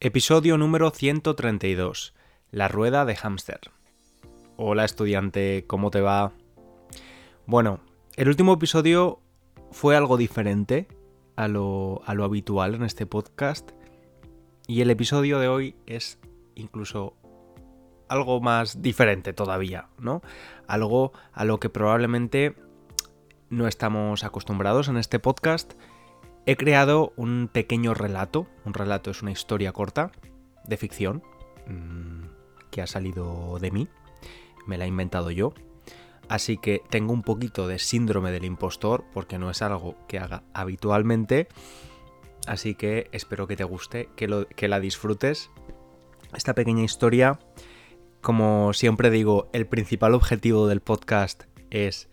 Episodio 0.00 0.56
número 0.58 0.90
132. 0.90 2.14
La 2.52 2.68
rueda 2.68 3.04
de 3.04 3.16
hámster. 3.16 3.72
Hola 4.56 4.84
estudiante, 4.84 5.64
¿cómo 5.66 5.90
te 5.90 6.00
va? 6.00 6.30
Bueno, 7.46 7.80
el 8.14 8.28
último 8.28 8.52
episodio 8.52 9.18
fue 9.72 9.96
algo 9.96 10.16
diferente 10.16 10.86
a 11.34 11.48
lo, 11.48 12.00
a 12.06 12.14
lo 12.14 12.22
habitual 12.22 12.76
en 12.76 12.84
este 12.84 13.06
podcast 13.06 13.72
y 14.68 14.82
el 14.82 14.90
episodio 14.92 15.40
de 15.40 15.48
hoy 15.48 15.74
es 15.86 16.20
incluso 16.54 17.16
algo 18.08 18.40
más 18.40 18.80
diferente 18.80 19.32
todavía, 19.32 19.88
¿no? 19.98 20.22
Algo 20.68 21.10
a 21.32 21.44
lo 21.44 21.58
que 21.58 21.70
probablemente 21.70 22.54
no 23.50 23.66
estamos 23.66 24.22
acostumbrados 24.22 24.86
en 24.86 24.96
este 24.96 25.18
podcast 25.18 25.72
He 26.48 26.56
creado 26.56 27.12
un 27.16 27.50
pequeño 27.52 27.92
relato, 27.92 28.48
un 28.64 28.72
relato 28.72 29.10
es 29.10 29.20
una 29.20 29.32
historia 29.32 29.70
corta 29.72 30.12
de 30.64 30.78
ficción 30.78 31.22
mm, 31.66 32.22
que 32.70 32.80
ha 32.80 32.86
salido 32.86 33.58
de 33.60 33.70
mí, 33.70 33.86
me 34.66 34.78
la 34.78 34.86
he 34.86 34.88
inventado 34.88 35.30
yo, 35.30 35.52
así 36.26 36.56
que 36.56 36.80
tengo 36.88 37.12
un 37.12 37.20
poquito 37.20 37.68
de 37.68 37.78
síndrome 37.78 38.32
del 38.32 38.46
impostor 38.46 39.04
porque 39.12 39.38
no 39.38 39.50
es 39.50 39.60
algo 39.60 39.94
que 40.08 40.18
haga 40.18 40.42
habitualmente, 40.54 41.48
así 42.46 42.74
que 42.74 43.10
espero 43.12 43.46
que 43.46 43.56
te 43.56 43.64
guste, 43.64 44.08
que, 44.16 44.46
que 44.56 44.68
la 44.68 44.80
disfrutes. 44.80 45.50
Esta 46.34 46.54
pequeña 46.54 46.82
historia, 46.82 47.40
como 48.22 48.72
siempre 48.72 49.10
digo, 49.10 49.50
el 49.52 49.66
principal 49.66 50.14
objetivo 50.14 50.66
del 50.66 50.80
podcast 50.80 51.44
es 51.68 52.08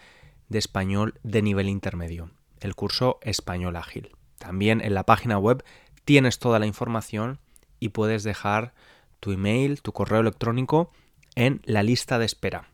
de 0.48 0.58
español 0.58 1.14
de 1.22 1.42
nivel 1.42 1.68
intermedio, 1.68 2.30
el 2.60 2.74
curso 2.74 3.18
Español 3.22 3.76
Ágil. 3.76 4.16
También 4.38 4.80
en 4.80 4.94
la 4.94 5.04
página 5.04 5.38
web 5.38 5.64
tienes 6.04 6.38
toda 6.38 6.58
la 6.58 6.66
información 6.66 7.38
y 7.78 7.90
puedes 7.90 8.22
dejar 8.22 8.72
tu 9.20 9.32
email, 9.32 9.82
tu 9.82 9.92
correo 9.92 10.20
electrónico 10.20 10.90
en 11.34 11.60
la 11.64 11.82
lista 11.82 12.18
de 12.18 12.26
espera. 12.26 12.68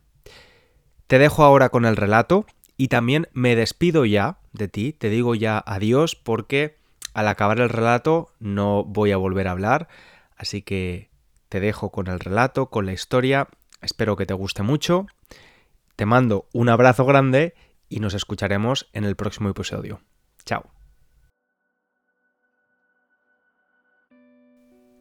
Te 1.07 1.19
dejo 1.19 1.43
ahora 1.43 1.69
con 1.69 1.85
el 1.85 1.95
relato 1.95 2.45
y 2.77 2.87
también 2.89 3.27
me 3.33 3.55
despido 3.55 4.05
ya 4.05 4.37
de 4.53 4.67
ti, 4.67 4.93
te 4.93 5.09
digo 5.09 5.35
ya 5.35 5.61
adiós 5.65 6.15
porque 6.15 6.77
al 7.13 7.27
acabar 7.27 7.59
el 7.59 7.69
relato 7.69 8.31
no 8.39 8.83
voy 8.83 9.11
a 9.11 9.17
volver 9.17 9.47
a 9.47 9.51
hablar, 9.51 9.87
así 10.37 10.61
que 10.61 11.09
te 11.49 11.59
dejo 11.59 11.91
con 11.91 12.07
el 12.07 12.19
relato, 12.19 12.69
con 12.69 12.85
la 12.85 12.93
historia, 12.93 13.47
espero 13.81 14.15
que 14.15 14.27
te 14.27 14.35
guste 14.35 14.61
mucho, 14.61 15.07
te 15.95 16.05
mando 16.05 16.47
un 16.53 16.69
abrazo 16.69 17.05
grande 17.05 17.55
y 17.89 17.99
nos 17.99 18.13
escucharemos 18.13 18.87
en 18.93 19.03
el 19.03 19.15
próximo 19.15 19.49
episodio. 19.49 20.01
Chao. 20.45 20.69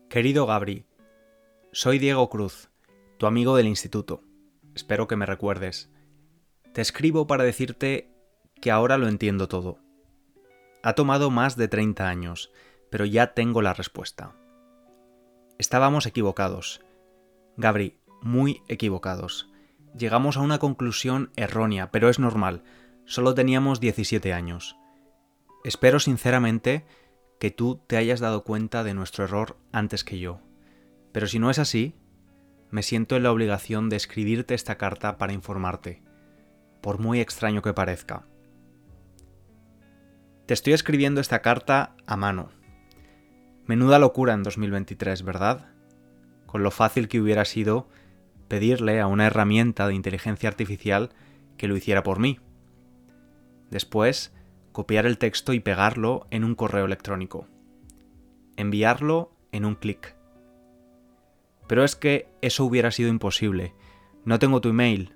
Querido 0.09 0.47
Gabri, 0.47 0.87
soy 1.72 1.99
Diego 1.99 2.31
Cruz, 2.31 2.71
tu 3.19 3.27
amigo 3.27 3.55
del 3.56 3.67
instituto. 3.67 4.22
Espero 4.75 5.06
que 5.09 5.17
me 5.17 5.27
recuerdes. 5.27 5.91
Te 6.77 6.83
escribo 6.83 7.27
para 7.27 7.43
decirte 7.43 8.11
que 8.61 8.71
ahora 8.71 8.99
lo 8.99 9.09
entiendo 9.09 9.49
todo. 9.49 9.79
Ha 10.83 10.93
tomado 10.93 11.31
más 11.31 11.57
de 11.57 11.69
30 11.69 12.07
años, 12.07 12.53
pero 12.91 13.07
ya 13.07 13.33
tengo 13.33 13.63
la 13.63 13.73
respuesta. 13.73 14.37
Estábamos 15.57 16.05
equivocados. 16.05 16.83
Gabri, 17.57 17.99
muy 18.21 18.61
equivocados. 18.69 19.49
Llegamos 19.97 20.37
a 20.37 20.43
una 20.43 20.59
conclusión 20.59 21.31
errónea, 21.35 21.91
pero 21.91 22.11
es 22.11 22.19
normal. 22.19 22.63
Solo 23.07 23.35
teníamos 23.35 23.81
17 23.81 24.35
años. 24.35 24.77
Espero 25.65 25.99
sinceramente 25.99 26.85
que 27.41 27.51
tú 27.51 27.81
te 27.87 27.97
hayas 27.97 28.21
dado 28.21 28.45
cuenta 28.45 28.85
de 28.85 28.93
nuestro 28.93 29.25
error 29.25 29.57
antes 29.73 30.05
que 30.05 30.19
yo. 30.19 30.43
Pero 31.11 31.27
si 31.27 31.39
no 31.39 31.49
es 31.49 31.59
así, 31.59 31.95
me 32.69 32.83
siento 32.83 33.17
en 33.17 33.23
la 33.23 33.33
obligación 33.33 33.89
de 33.89 33.97
escribirte 33.97 34.53
esta 34.53 34.77
carta 34.77 35.17
para 35.17 35.33
informarte 35.33 36.05
por 36.87 37.01
muy 37.01 37.19
extraño 37.19 37.63
que 37.63 37.75
parezca. 37.75 38.29
Te 40.47 40.55
estoy 40.55 40.73
escribiendo 40.73 41.21
esta 41.21 41.43
carta 41.43 41.97
a 42.07 42.17
mano. 42.17 42.51
Menuda 43.65 43.99
locura 43.99 44.35
en 44.35 44.45
2023, 44.45 45.25
¿verdad? 45.25 45.73
Con 46.47 46.63
lo 46.63 46.71
fácil 46.71 47.09
que 47.09 47.21
hubiera 47.21 47.45
sido 47.45 47.89
pedirle 48.47 49.01
a 49.01 49.09
una 49.09 49.27
herramienta 49.27 49.89
de 49.89 49.97
inteligencia 49.97 50.49
artificial 50.49 51.11
que 51.57 51.67
lo 51.67 51.77
hiciera 51.77 52.05
por 52.05 52.21
mí. 52.21 52.39
Después, 53.69 54.33
copiar 54.71 55.07
el 55.07 55.19
texto 55.19 55.55
y 55.55 55.59
pegarlo 55.59 56.29
en 56.31 56.45
un 56.45 56.55
correo 56.55 56.85
electrónico. 56.85 57.49
Enviarlo 58.57 59.33
en 59.51 59.65
un 59.65 59.75
clic. 59.75 60.15
Pero 61.67 61.83
es 61.83 61.97
que 61.97 62.29
eso 62.43 62.65
hubiera 62.65 62.93
sido 62.93 63.09
imposible. 63.09 63.75
No 64.25 64.39
tengo 64.39 64.61
tu 64.61 64.69
email, 64.69 65.16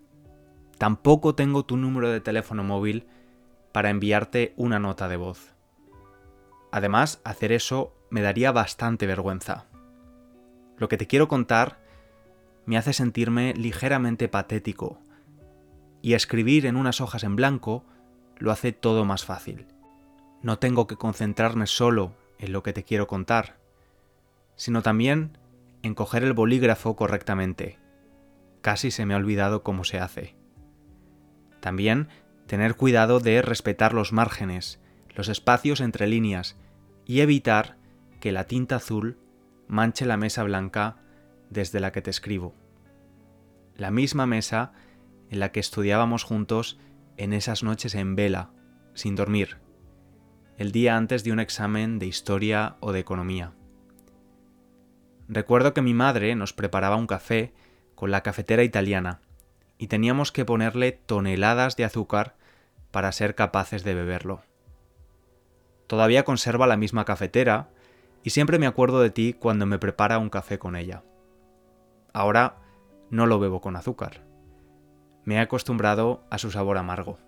Tampoco 0.80 1.34
tengo 1.34 1.66
tu 1.66 1.76
número 1.76 2.08
de 2.08 2.22
teléfono 2.22 2.64
móvil 2.64 3.06
para 3.70 3.90
enviarte 3.90 4.54
una 4.56 4.78
nota 4.78 5.08
de 5.08 5.18
voz. 5.18 5.52
Además, 6.72 7.20
hacer 7.22 7.52
eso 7.52 7.92
me 8.08 8.22
daría 8.22 8.50
bastante 8.50 9.06
vergüenza. 9.06 9.66
Lo 10.78 10.88
que 10.88 10.96
te 10.96 11.06
quiero 11.06 11.28
contar 11.28 11.78
me 12.64 12.78
hace 12.78 12.94
sentirme 12.94 13.52
ligeramente 13.52 14.30
patético, 14.30 14.98
y 16.00 16.14
escribir 16.14 16.64
en 16.64 16.76
unas 16.76 17.02
hojas 17.02 17.24
en 17.24 17.36
blanco 17.36 17.84
lo 18.38 18.50
hace 18.50 18.72
todo 18.72 19.04
más 19.04 19.26
fácil. 19.26 19.66
No 20.40 20.58
tengo 20.58 20.86
que 20.86 20.96
concentrarme 20.96 21.66
solo 21.66 22.14
en 22.38 22.52
lo 22.52 22.62
que 22.62 22.72
te 22.72 22.84
quiero 22.84 23.06
contar, 23.06 23.58
sino 24.56 24.80
también 24.80 25.36
en 25.82 25.94
coger 25.94 26.24
el 26.24 26.32
bolígrafo 26.32 26.96
correctamente. 26.96 27.78
Casi 28.62 28.90
se 28.90 29.04
me 29.04 29.12
ha 29.12 29.18
olvidado 29.18 29.62
cómo 29.62 29.84
se 29.84 29.98
hace. 29.98 30.39
También 31.60 32.08
tener 32.46 32.74
cuidado 32.74 33.20
de 33.20 33.42
respetar 33.42 33.94
los 33.94 34.12
márgenes, 34.12 34.80
los 35.14 35.28
espacios 35.28 35.80
entre 35.80 36.06
líneas 36.06 36.56
y 37.06 37.20
evitar 37.20 37.76
que 38.20 38.32
la 38.32 38.44
tinta 38.44 38.76
azul 38.76 39.18
manche 39.68 40.04
la 40.04 40.16
mesa 40.16 40.42
blanca 40.42 40.96
desde 41.48 41.80
la 41.80 41.92
que 41.92 42.02
te 42.02 42.10
escribo. 42.10 42.54
La 43.76 43.90
misma 43.90 44.26
mesa 44.26 44.72
en 45.30 45.40
la 45.40 45.52
que 45.52 45.60
estudiábamos 45.60 46.24
juntos 46.24 46.78
en 47.16 47.32
esas 47.32 47.62
noches 47.62 47.94
en 47.94 48.16
vela, 48.16 48.50
sin 48.94 49.14
dormir, 49.14 49.58
el 50.58 50.72
día 50.72 50.96
antes 50.96 51.24
de 51.24 51.32
un 51.32 51.40
examen 51.40 51.98
de 51.98 52.06
historia 52.06 52.76
o 52.80 52.92
de 52.92 53.00
economía. 53.00 53.52
Recuerdo 55.28 55.72
que 55.72 55.82
mi 55.82 55.94
madre 55.94 56.34
nos 56.34 56.52
preparaba 56.52 56.96
un 56.96 57.06
café 57.06 57.54
con 57.94 58.10
la 58.10 58.22
cafetera 58.22 58.64
italiana 58.64 59.20
y 59.80 59.86
teníamos 59.86 60.30
que 60.30 60.44
ponerle 60.44 60.92
toneladas 60.92 61.74
de 61.74 61.84
azúcar 61.84 62.36
para 62.90 63.10
ser 63.12 63.34
capaces 63.34 63.82
de 63.82 63.94
beberlo. 63.94 64.42
Todavía 65.86 66.22
conserva 66.22 66.66
la 66.66 66.76
misma 66.76 67.06
cafetera 67.06 67.70
y 68.22 68.28
siempre 68.28 68.58
me 68.58 68.66
acuerdo 68.66 69.00
de 69.00 69.08
ti 69.08 69.32
cuando 69.32 69.64
me 69.64 69.78
prepara 69.78 70.18
un 70.18 70.28
café 70.28 70.58
con 70.58 70.76
ella. 70.76 71.02
Ahora 72.12 72.58
no 73.08 73.24
lo 73.24 73.38
bebo 73.38 73.62
con 73.62 73.74
azúcar. 73.74 74.22
Me 75.24 75.36
he 75.36 75.38
acostumbrado 75.38 76.24
a 76.28 76.36
su 76.36 76.50
sabor 76.50 76.76
amargo. 76.76 77.18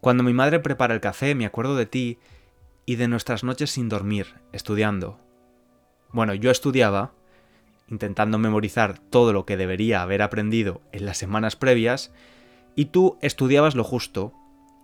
Cuando 0.00 0.22
mi 0.22 0.34
madre 0.34 0.60
prepara 0.60 0.94
el 0.94 1.00
café 1.00 1.34
me 1.34 1.46
acuerdo 1.46 1.74
de 1.74 1.86
ti 1.86 2.20
y 2.86 2.94
de 2.94 3.08
nuestras 3.08 3.42
noches 3.42 3.72
sin 3.72 3.88
dormir, 3.88 4.36
estudiando. 4.52 5.18
Bueno, 6.12 6.32
yo 6.32 6.52
estudiaba 6.52 7.10
intentando 7.88 8.38
memorizar 8.38 8.98
todo 8.98 9.32
lo 9.32 9.46
que 9.46 9.56
debería 9.56 10.02
haber 10.02 10.22
aprendido 10.22 10.82
en 10.92 11.06
las 11.06 11.18
semanas 11.18 11.56
previas, 11.56 12.12
y 12.74 12.86
tú 12.86 13.18
estudiabas 13.22 13.74
lo 13.74 13.84
justo 13.84 14.32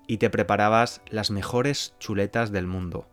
y 0.07 0.19
te 0.19 0.31
preparabas 0.31 1.01
las 1.09 1.31
mejores 1.31 1.95
chuletas 1.99 2.51
del 2.51 2.67
mundo. 2.67 3.09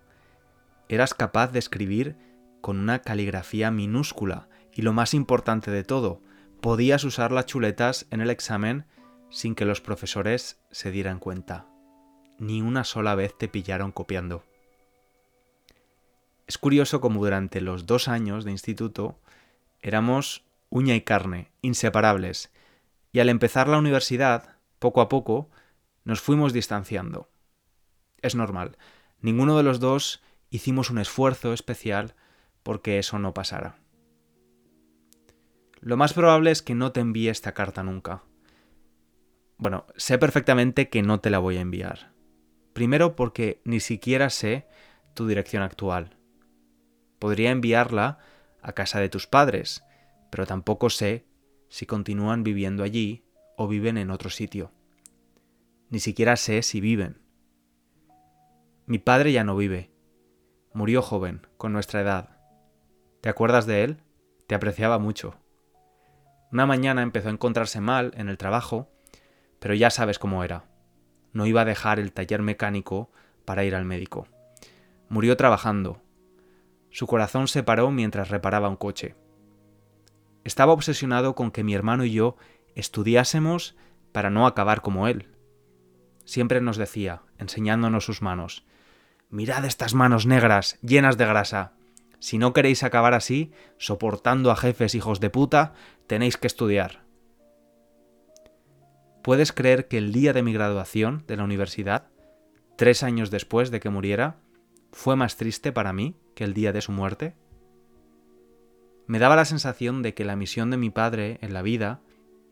Eras 0.90 1.14
capaz 1.14 1.52
de 1.52 1.60
escribir 1.60 2.16
con 2.62 2.78
una 2.80 3.00
caligrafía 3.00 3.72
minúscula 3.72 4.48
Y 4.74 4.84
lo 4.84 4.94
más 4.94 5.14
importante 5.14 5.70
de 5.70 5.84
todo, 5.84 6.22
podías 6.62 7.04
usar 7.04 7.34
las 7.34 7.46
chuletas 7.46 8.08
en 8.10 8.22
el 8.22 8.30
examen 8.30 8.86
sin 9.30 9.54
que 9.54 9.66
los 9.66 9.82
profesores 9.82 10.62
se 10.72 10.92
dieran 10.92 11.20
cuenta. 11.20 11.66
Ni 12.40 12.62
una 12.62 12.86
sola 12.86 13.16
vez 13.16 13.38
te 13.38 13.50
pillaron 13.50 13.92
copiando. 13.92 14.44
Es 16.48 16.58
curioso 16.58 17.02
como 17.02 17.24
durante 17.24 17.60
los 17.60 17.86
dos 17.86 18.08
años 18.08 18.46
de 18.46 18.52
instituto 18.52 19.20
éramos 19.82 20.46
uña 20.70 20.96
y 20.96 21.02
carne, 21.02 21.52
inseparables, 21.62 22.52
y 23.12 23.20
al 23.20 23.30
empezar 23.30 23.68
la 23.68 23.78
universidad, 23.78 24.58
poco 24.80 25.02
a 25.02 25.10
poco, 25.10 25.50
nos 26.04 26.22
fuimos 26.22 26.54
distanciando. 26.54 27.30
Es 28.22 28.36
normal, 28.36 28.78
ninguno 29.20 29.58
de 29.58 29.64
los 29.64 29.80
dos 29.80 30.24
hicimos 30.50 30.90
un 30.90 30.98
esfuerzo 30.98 31.54
especial 31.54 32.16
porque 32.64 33.00
eso 33.00 33.20
no 33.20 33.34
pasara. 33.34 33.80
Lo 35.80 35.98
más 35.98 36.14
probable 36.14 36.52
es 36.52 36.62
que 36.62 36.76
no 36.76 36.92
te 36.92 37.00
envíe 37.00 37.30
esta 37.30 37.54
carta 37.54 37.82
nunca. 37.84 38.24
Bueno, 39.58 39.86
sé 39.96 40.18
perfectamente 40.18 40.90
que 40.90 41.02
no 41.02 41.20
te 41.20 41.32
la 41.32 41.40
voy 41.40 41.58
a 41.58 41.62
enviar. 41.62 42.12
Primero 42.74 43.16
porque 43.16 43.62
ni 43.66 43.80
siquiera 43.80 44.30
sé 44.30 44.68
tu 45.16 45.28
dirección 45.28 45.64
actual. 45.64 46.18
Podría 47.20 47.52
enviarla 47.52 48.20
a 48.62 48.74
casa 48.74 49.00
de 49.00 49.10
tus 49.10 49.28
padres, 49.28 49.84
pero 50.30 50.46
tampoco 50.46 50.90
sé 50.90 51.26
si 51.70 51.86
continúan 51.86 52.44
viviendo 52.44 52.84
allí 52.84 53.24
o 53.58 53.68
viven 53.68 53.98
en 53.98 54.12
otro 54.12 54.30
sitio. 54.30 54.72
Ni 55.90 56.00
siquiera 56.00 56.36
sé 56.36 56.64
si 56.64 56.82
viven. 56.82 57.22
Mi 58.86 59.00
padre 59.00 59.32
ya 59.32 59.44
no 59.44 59.56
vive. 59.56 59.92
Murió 60.74 61.02
joven, 61.02 61.48
con 61.58 61.74
nuestra 61.74 62.02
edad. 62.02 62.38
¿Te 63.22 63.30
acuerdas 63.30 63.66
de 63.66 63.84
él? 63.84 63.98
Te 64.48 64.56
apreciaba 64.56 65.00
mucho. 65.00 65.36
Una 66.52 66.66
mañana 66.66 67.02
empezó 67.02 67.30
a 67.30 67.32
encontrarse 67.32 67.80
mal 67.80 68.14
en 68.18 68.28
el 68.28 68.38
trabajo, 68.38 68.90
pero 69.60 69.74
ya 69.74 69.90
sabes 69.90 70.20
cómo 70.20 70.44
era. 70.44 70.66
No 71.34 71.46
iba 71.46 71.62
a 71.62 71.66
dejar 71.66 72.00
el 72.00 72.12
taller 72.12 72.42
mecánico 72.42 73.12
para 73.46 73.64
ir 73.64 73.76
al 73.76 73.86
médico. 73.86 74.28
Murió 75.08 75.38
trabajando. 75.38 76.02
Su 76.92 77.08
corazón 77.08 77.48
se 77.48 77.64
paró 77.64 77.90
mientras 77.90 78.30
reparaba 78.30 78.70
un 78.70 78.76
coche. 78.76 79.16
Estaba 80.44 80.74
obsesionado 80.74 81.36
con 81.36 81.52
que 81.52 81.64
mi 81.64 81.74
hermano 81.74 82.06
y 82.06 82.12
yo 82.12 82.36
estudiásemos 82.76 83.76
para 84.12 84.30
no 84.30 84.46
acabar 84.46 84.82
como 84.82 85.08
él. 85.08 85.30
Siempre 86.26 86.62
nos 86.62 86.78
decía, 86.78 87.24
enseñándonos 87.38 88.06
sus 88.06 88.22
manos, 88.22 88.66
Mirad 89.32 89.64
estas 89.64 89.94
manos 89.94 90.26
negras, 90.26 90.78
llenas 90.82 91.18
de 91.18 91.26
grasa. 91.26 91.72
Si 92.20 92.38
no 92.38 92.52
queréis 92.52 92.84
acabar 92.84 93.14
así, 93.14 93.54
soportando 93.78 94.52
a 94.52 94.58
jefes 94.58 94.94
hijos 94.94 95.22
de 95.22 95.30
puta, 95.30 95.74
tenéis 96.06 96.36
que 96.36 96.48
estudiar. 96.48 97.06
¿Puedes 99.24 99.54
creer 99.54 99.88
que 99.88 99.98
el 99.98 100.12
día 100.12 100.34
de 100.34 100.44
mi 100.44 100.52
graduación 100.52 101.24
de 101.28 101.38
la 101.38 101.46
universidad, 101.46 102.10
tres 102.76 103.04
años 103.04 103.32
después 103.32 103.72
de 103.72 103.80
que 103.80 103.90
muriera, 103.90 104.36
fue 104.92 105.16
más 105.16 105.38
triste 105.38 105.72
para 105.72 105.94
mí 105.94 106.18
que 106.36 106.44
el 106.44 106.54
día 106.54 106.72
de 106.72 106.82
su 106.82 106.92
muerte? 106.92 107.36
me 109.12 109.20
daba 109.20 109.36
la 109.36 109.44
sensación 109.44 110.04
de 110.04 110.14
que 110.14 110.24
la 110.24 110.38
misión 110.38 110.72
de 110.72 110.78
mi 110.78 110.90
padre 110.90 111.38
en 111.42 111.54
la 111.54 111.62
vida, 111.62 112.00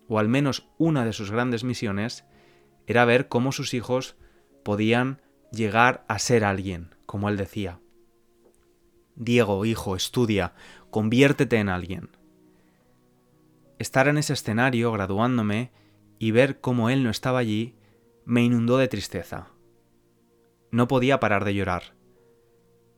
o 0.10 0.20
al 0.20 0.28
menos 0.28 0.68
una 0.78 1.06
de 1.06 1.14
sus 1.14 1.32
grandes 1.32 1.64
misiones, 1.64 2.26
era 2.86 3.06
ver 3.06 3.30
cómo 3.30 3.54
sus 3.54 3.74
hijos 3.74 4.18
podían 4.66 5.22
llegar 5.54 6.04
a 6.10 6.20
ser 6.20 6.44
alguien, 6.44 6.96
como 7.06 7.30
él 7.30 7.38
decía. 7.38 7.80
Diego, 9.16 9.64
hijo, 9.64 9.96
estudia, 9.96 10.54
conviértete 10.90 11.60
en 11.60 11.70
alguien. 11.70 12.10
Estar 13.78 14.10
en 14.10 14.18
ese 14.18 14.34
escenario, 14.34 14.92
graduándome, 14.92 15.72
y 16.18 16.32
ver 16.32 16.60
cómo 16.60 16.90
él 16.90 17.06
no 17.06 17.10
estaba 17.10 17.40
allí, 17.40 17.78
me 18.26 18.44
inundó 18.44 18.78
de 18.78 18.90
tristeza. 18.90 19.48
No 20.72 20.90
podía 20.90 21.22
parar 21.22 21.46
de 21.46 21.56
llorar. 21.56 21.94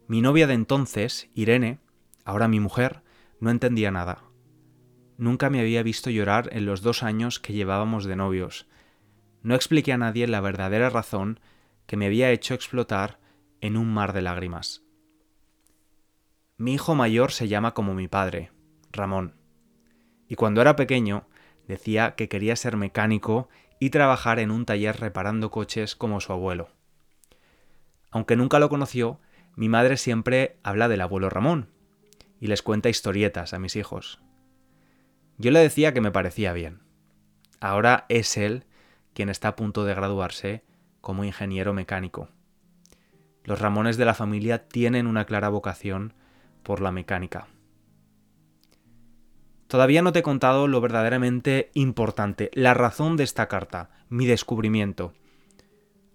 Mi 0.07 0.21
novia 0.21 0.47
de 0.47 0.53
entonces, 0.53 1.29
Irene, 1.33 1.79
ahora 2.25 2.47
mi 2.47 2.59
mujer, 2.59 3.01
no 3.39 3.49
entendía 3.49 3.91
nada. 3.91 4.23
Nunca 5.17 5.49
me 5.49 5.59
había 5.59 5.83
visto 5.83 6.09
llorar 6.09 6.49
en 6.51 6.65
los 6.65 6.81
dos 6.81 7.03
años 7.03 7.39
que 7.39 7.53
llevábamos 7.53 8.05
de 8.05 8.15
novios. 8.15 8.67
No 9.43 9.55
expliqué 9.55 9.93
a 9.93 9.97
nadie 9.97 10.27
la 10.27 10.41
verdadera 10.41 10.89
razón 10.89 11.39
que 11.85 11.97
me 11.97 12.05
había 12.05 12.31
hecho 12.31 12.53
explotar 12.53 13.19
en 13.61 13.77
un 13.77 13.93
mar 13.93 14.13
de 14.13 14.21
lágrimas. 14.21 14.83
Mi 16.57 16.73
hijo 16.73 16.95
mayor 16.95 17.31
se 17.31 17.47
llama 17.47 17.73
como 17.73 17.93
mi 17.93 18.07
padre, 18.07 18.51
Ramón. 18.91 19.35
Y 20.27 20.35
cuando 20.35 20.61
era 20.61 20.75
pequeño 20.75 21.27
decía 21.67 22.15
que 22.15 22.29
quería 22.29 22.55
ser 22.55 22.77
mecánico 22.77 23.49
y 23.79 23.89
trabajar 23.89 24.39
en 24.39 24.51
un 24.51 24.65
taller 24.65 24.99
reparando 24.99 25.49
coches 25.49 25.95
como 25.95 26.21
su 26.21 26.33
abuelo. 26.33 26.69
Aunque 28.11 28.35
nunca 28.35 28.59
lo 28.59 28.69
conoció, 28.69 29.19
mi 29.61 29.69
madre 29.69 29.97
siempre 29.97 30.57
habla 30.63 30.87
del 30.87 31.01
abuelo 31.01 31.29
Ramón, 31.29 31.69
y 32.39 32.47
les 32.47 32.63
cuenta 32.63 32.89
historietas 32.89 33.53
a 33.53 33.59
mis 33.59 33.75
hijos. 33.75 34.19
Yo 35.37 35.51
le 35.51 35.59
decía 35.59 35.93
que 35.93 36.01
me 36.01 36.11
parecía 36.11 36.51
bien. 36.51 36.79
Ahora 37.59 38.07
es 38.09 38.37
él 38.37 38.65
quien 39.13 39.29
está 39.29 39.49
a 39.49 39.55
punto 39.55 39.85
de 39.85 39.93
graduarse 39.93 40.63
como 40.99 41.23
ingeniero 41.23 41.73
mecánico. 41.73 42.29
Los 43.43 43.61
Ramones 43.61 43.97
de 43.97 44.05
la 44.05 44.15
familia 44.15 44.67
tienen 44.67 45.05
una 45.05 45.25
clara 45.25 45.49
vocación 45.49 46.15
por 46.63 46.81
la 46.81 46.91
mecánica. 46.91 47.45
Todavía 49.67 50.01
no 50.01 50.11
te 50.11 50.19
he 50.19 50.23
contado 50.23 50.67
lo 50.67 50.81
verdaderamente 50.81 51.69
importante, 51.75 52.49
la 52.55 52.73
razón 52.73 53.15
de 53.15 53.25
esta 53.25 53.47
carta, 53.47 53.91
mi 54.09 54.25
descubrimiento. 54.25 55.13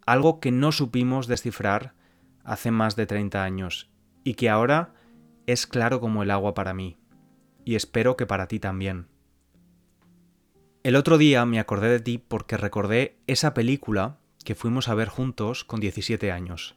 Algo 0.05 0.41
que 0.41 0.51
no 0.51 0.73
supimos 0.73 1.29
descifrar 1.29 1.95
hace 2.47 2.71
más 2.71 2.97
de 2.97 3.07
30 3.07 3.43
años 3.43 3.91
y 4.25 4.35
que 4.35 4.49
ahora 4.49 4.95
es 5.47 5.67
claro 5.67 6.01
como 6.01 6.23
el 6.23 6.31
agua 6.31 6.55
para 6.55 6.73
mí, 6.73 6.97
y 7.65 7.75
espero 7.75 8.17
que 8.17 8.27
para 8.27 8.49
ti 8.49 8.59
también. 8.59 9.09
El 10.83 10.97
otro 10.97 11.19
día 11.19 11.45
me 11.45 11.59
acordé 11.59 11.89
de 11.89 12.01
ti 12.01 12.19
porque 12.19 12.57
recordé 12.57 13.19
esa 13.27 13.53
película 13.53 14.19
que 14.45 14.55
fuimos 14.55 14.89
a 14.89 14.95
ver 14.95 15.09
juntos 15.09 15.65
con 15.65 15.81
17 15.81 16.31
años, 16.31 16.77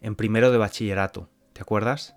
en 0.00 0.14
primero 0.14 0.50
de 0.50 0.58
bachillerato, 0.58 1.28
¿te 1.52 1.60
acuerdas? 1.60 2.14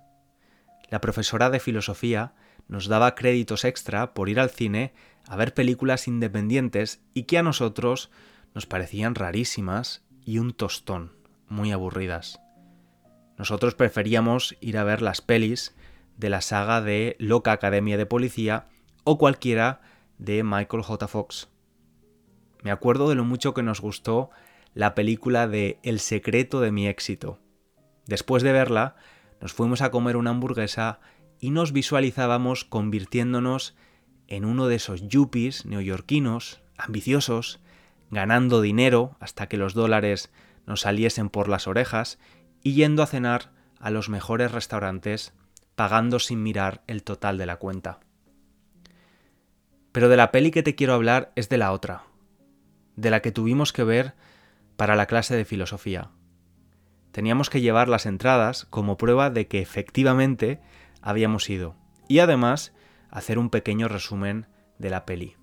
La 0.88 1.00
profesora 1.00 1.50
de 1.50 1.60
filosofía 1.60 2.34
nos 2.68 2.86
daba 2.86 3.16
créditos 3.16 3.64
extra 3.64 4.14
por 4.14 4.28
ir 4.28 4.38
al 4.38 4.50
cine 4.50 4.94
a 5.26 5.36
ver 5.36 5.54
películas 5.54 6.06
independientes 6.06 7.02
y 7.14 7.24
que 7.24 7.38
a 7.38 7.42
nosotros 7.42 8.10
nos 8.54 8.66
parecían 8.66 9.16
rarísimas 9.16 10.04
y 10.24 10.38
un 10.38 10.52
tostón, 10.52 11.12
muy 11.48 11.72
aburridas. 11.72 12.40
Nosotros 13.38 13.74
preferíamos 13.74 14.56
ir 14.60 14.78
a 14.78 14.84
ver 14.84 15.02
las 15.02 15.20
pelis 15.20 15.74
de 16.16 16.30
la 16.30 16.40
saga 16.40 16.80
de 16.80 17.16
Loca 17.18 17.52
Academia 17.52 17.96
de 17.96 18.06
Policía 18.06 18.68
o 19.04 19.18
cualquiera 19.18 19.80
de 20.18 20.42
Michael 20.42 20.82
J. 20.82 21.08
Fox. 21.08 21.48
Me 22.62 22.70
acuerdo 22.70 23.08
de 23.08 23.14
lo 23.14 23.24
mucho 23.24 23.54
que 23.54 23.62
nos 23.62 23.80
gustó 23.80 24.30
la 24.74 24.94
película 24.94 25.46
de 25.46 25.78
El 25.82 26.00
secreto 26.00 26.60
de 26.60 26.72
mi 26.72 26.88
éxito. 26.88 27.38
Después 28.06 28.42
de 28.42 28.52
verla, 28.52 28.96
nos 29.40 29.52
fuimos 29.52 29.82
a 29.82 29.90
comer 29.90 30.16
una 30.16 30.30
hamburguesa 30.30 31.00
y 31.38 31.50
nos 31.50 31.72
visualizábamos 31.72 32.64
convirtiéndonos 32.64 33.76
en 34.28 34.44
uno 34.44 34.66
de 34.66 34.76
esos 34.76 35.06
yuppies 35.06 35.66
neoyorquinos, 35.66 36.62
ambiciosos, 36.78 37.60
ganando 38.10 38.60
dinero 38.60 39.16
hasta 39.20 39.48
que 39.48 39.56
los 39.56 39.74
dólares 39.74 40.32
nos 40.66 40.80
saliesen 40.80 41.28
por 41.28 41.48
las 41.48 41.66
orejas 41.66 42.18
y 42.66 42.72
yendo 42.72 43.04
a 43.04 43.06
cenar 43.06 43.52
a 43.78 43.90
los 43.90 44.08
mejores 44.08 44.50
restaurantes, 44.50 45.32
pagando 45.76 46.18
sin 46.18 46.42
mirar 46.42 46.82
el 46.88 47.04
total 47.04 47.38
de 47.38 47.46
la 47.46 47.58
cuenta. 47.58 48.00
Pero 49.92 50.08
de 50.08 50.16
la 50.16 50.32
peli 50.32 50.50
que 50.50 50.64
te 50.64 50.74
quiero 50.74 50.92
hablar 50.92 51.30
es 51.36 51.48
de 51.48 51.58
la 51.58 51.70
otra, 51.70 52.06
de 52.96 53.10
la 53.10 53.22
que 53.22 53.30
tuvimos 53.30 53.72
que 53.72 53.84
ver 53.84 54.14
para 54.76 54.96
la 54.96 55.06
clase 55.06 55.36
de 55.36 55.44
filosofía. 55.44 56.10
Teníamos 57.12 57.50
que 57.50 57.60
llevar 57.60 57.88
las 57.88 58.04
entradas 58.04 58.64
como 58.68 58.96
prueba 58.96 59.30
de 59.30 59.46
que 59.46 59.60
efectivamente 59.60 60.60
habíamos 61.00 61.48
ido, 61.48 61.76
y 62.08 62.18
además 62.18 62.74
hacer 63.10 63.38
un 63.38 63.48
pequeño 63.48 63.86
resumen 63.86 64.48
de 64.80 64.90
la 64.90 65.06
peli. 65.06 65.36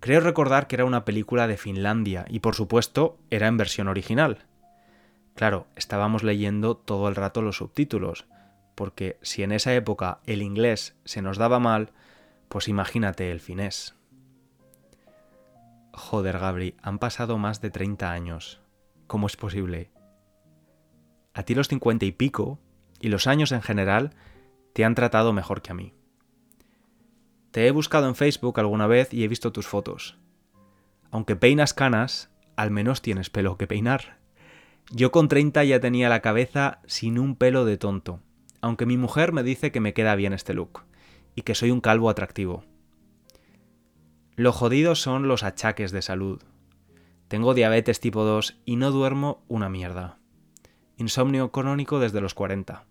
Creo 0.00 0.18
recordar 0.18 0.66
que 0.66 0.74
era 0.74 0.84
una 0.84 1.04
película 1.04 1.46
de 1.46 1.58
Finlandia 1.58 2.24
y 2.28 2.40
por 2.40 2.56
supuesto 2.56 3.20
era 3.30 3.46
en 3.46 3.56
versión 3.56 3.86
original. 3.86 4.48
Claro, 5.34 5.66
estábamos 5.74 6.22
leyendo 6.22 6.76
todo 6.76 7.08
el 7.08 7.16
rato 7.16 7.42
los 7.42 7.56
subtítulos, 7.56 8.26
porque 8.74 9.18
si 9.22 9.42
en 9.42 9.52
esa 9.52 9.74
época 9.74 10.20
el 10.26 10.42
inglés 10.42 10.96
se 11.04 11.22
nos 11.22 11.38
daba 11.38 11.58
mal, 11.58 11.90
pues 12.48 12.68
imagínate 12.68 13.30
el 13.30 13.40
finés. 13.40 13.94
Joder, 15.92 16.38
Gabri, 16.38 16.76
han 16.82 16.98
pasado 16.98 17.38
más 17.38 17.60
de 17.60 17.70
30 17.70 18.10
años. 18.10 18.60
¿Cómo 19.06 19.26
es 19.26 19.36
posible? 19.36 19.90
A 21.34 21.42
ti 21.42 21.54
los 21.54 21.68
cincuenta 21.68 22.04
y 22.04 22.12
pico, 22.12 22.58
y 23.00 23.08
los 23.08 23.26
años 23.26 23.52
en 23.52 23.62
general, 23.62 24.14
te 24.72 24.84
han 24.84 24.94
tratado 24.94 25.32
mejor 25.32 25.62
que 25.62 25.72
a 25.72 25.74
mí. 25.74 25.94
Te 27.50 27.66
he 27.66 27.70
buscado 27.70 28.08
en 28.08 28.16
Facebook 28.16 28.58
alguna 28.58 28.86
vez 28.86 29.12
y 29.14 29.22
he 29.22 29.28
visto 29.28 29.52
tus 29.52 29.66
fotos. 29.66 30.18
Aunque 31.10 31.36
peinas 31.36 31.74
canas, 31.74 32.30
al 32.56 32.70
menos 32.72 33.02
tienes 33.02 33.30
pelo 33.30 33.56
que 33.56 33.68
peinar. 33.68 34.23
Yo 34.90 35.10
con 35.10 35.28
30 35.28 35.64
ya 35.64 35.80
tenía 35.80 36.08
la 36.08 36.20
cabeza 36.20 36.80
sin 36.86 37.18
un 37.18 37.36
pelo 37.36 37.64
de 37.64 37.78
tonto, 37.78 38.20
aunque 38.60 38.86
mi 38.86 38.96
mujer 38.96 39.32
me 39.32 39.42
dice 39.42 39.72
que 39.72 39.80
me 39.80 39.94
queda 39.94 40.14
bien 40.14 40.32
este 40.32 40.54
look 40.54 40.82
y 41.34 41.42
que 41.42 41.54
soy 41.54 41.70
un 41.70 41.80
calvo 41.80 42.10
atractivo. 42.10 42.64
Lo 44.36 44.52
jodido 44.52 44.94
son 44.94 45.28
los 45.28 45.42
achaques 45.42 45.92
de 45.92 46.02
salud. 46.02 46.42
Tengo 47.28 47.54
diabetes 47.54 48.00
tipo 48.00 48.24
2 48.24 48.60
y 48.64 48.76
no 48.76 48.90
duermo 48.90 49.42
una 49.48 49.68
mierda. 49.68 50.18
Insomnio 50.96 51.50
crónico 51.50 51.98
desde 51.98 52.20
los 52.20 52.34
40. 52.34 52.84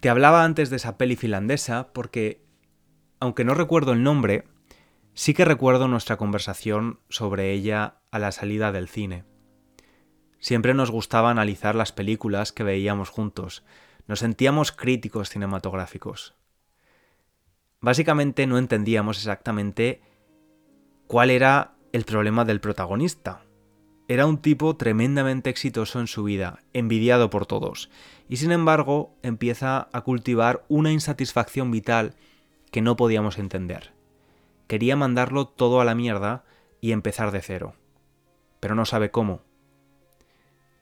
Te 0.00 0.08
hablaba 0.08 0.44
antes 0.44 0.70
de 0.70 0.76
esa 0.76 0.96
peli 0.96 1.16
finlandesa 1.16 1.92
porque, 1.92 2.44
aunque 3.20 3.44
no 3.44 3.54
recuerdo 3.54 3.92
el 3.92 4.02
nombre, 4.02 4.44
sí 5.18 5.34
que 5.34 5.44
recuerdo 5.44 5.88
nuestra 5.88 6.16
conversación 6.16 7.00
sobre 7.08 7.50
ella 7.50 7.96
a 8.12 8.20
la 8.20 8.30
salida 8.30 8.70
del 8.70 8.86
cine. 8.86 9.24
Siempre 10.38 10.74
nos 10.74 10.92
gustaba 10.92 11.28
analizar 11.28 11.74
las 11.74 11.90
películas 11.90 12.52
que 12.52 12.62
veíamos 12.62 13.08
juntos, 13.08 13.64
nos 14.06 14.20
sentíamos 14.20 14.70
críticos 14.70 15.28
cinematográficos. 15.28 16.36
Básicamente 17.80 18.46
no 18.46 18.58
entendíamos 18.58 19.18
exactamente 19.18 20.02
cuál 21.08 21.30
era 21.30 21.74
el 21.90 22.04
problema 22.04 22.44
del 22.44 22.60
protagonista. 22.60 23.42
Era 24.06 24.24
un 24.24 24.38
tipo 24.38 24.76
tremendamente 24.76 25.50
exitoso 25.50 25.98
en 25.98 26.06
su 26.06 26.22
vida, 26.22 26.60
envidiado 26.72 27.28
por 27.28 27.44
todos, 27.44 27.90
y 28.28 28.36
sin 28.36 28.52
embargo 28.52 29.16
empieza 29.24 29.88
a 29.92 30.00
cultivar 30.02 30.64
una 30.68 30.92
insatisfacción 30.92 31.72
vital 31.72 32.14
que 32.70 32.82
no 32.82 32.94
podíamos 32.94 33.38
entender. 33.38 33.97
Quería 34.68 34.94
mandarlo 34.94 35.48
todo 35.48 35.80
a 35.80 35.84
la 35.84 35.96
mierda 35.96 36.44
y 36.80 36.92
empezar 36.92 37.32
de 37.32 37.42
cero. 37.42 37.74
Pero 38.60 38.74
no 38.74 38.84
sabe 38.84 39.10
cómo. 39.10 39.40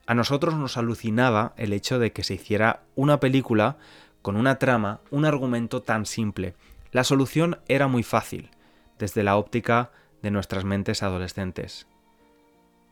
A 0.07 0.15
nosotros 0.15 0.55
nos 0.55 0.77
alucinaba 0.77 1.55
el 1.57 1.73
hecho 1.73 1.99
de 1.99 2.13
que 2.13 2.23
se 2.23 2.35
hiciera 2.35 2.83
una 2.95 3.21
película 3.21 3.79
con 4.23 4.37
una 4.37 4.59
trama, 4.59 5.01
un 5.11 5.25
argumento 5.25 5.83
tan 5.83 6.05
simple. 6.05 6.55
La 6.91 7.05
solución 7.05 7.61
era 7.69 7.87
muy 7.87 8.03
fácil, 8.03 8.51
desde 8.99 9.23
la 9.23 9.37
óptica 9.37 9.93
de 10.23 10.31
nuestras 10.31 10.65
mentes 10.65 11.03
adolescentes. 11.03 11.87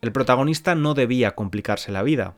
El 0.01 0.13
protagonista 0.13 0.75
no 0.75 0.95
debía 0.95 1.35
complicarse 1.35 1.91
la 1.91 2.03
vida. 2.03 2.35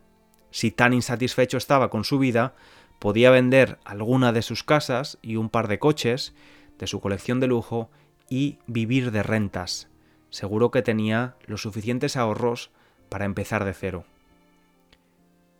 Si 0.51 0.71
tan 0.71 0.95
insatisfecho 0.95 1.59
estaba 1.59 1.91
con 1.91 2.05
su 2.05 2.19
vida, 2.19 2.55
podía 2.99 3.31
vender 3.31 3.79
alguna 3.85 4.33
de 4.33 4.43
sus 4.43 4.63
casas 4.63 5.19
y 5.21 5.37
un 5.37 5.51
par 5.51 5.69
de 5.69 5.79
coches, 5.79 6.35
de 6.79 6.87
su 6.87 7.01
colección 7.01 7.41
de 7.41 7.49
lujo, 7.49 7.91
y 8.29 8.59
vivir 8.67 9.11
de 9.11 9.23
rentas. 9.23 9.89
Seguro 10.31 10.71
que 10.71 10.83
tenía 10.83 11.37
los 11.47 11.63
suficientes 11.63 12.17
ahorros 12.17 12.71
para 13.09 13.25
empezar 13.25 13.65
de 13.65 13.75
cero. 13.75 14.05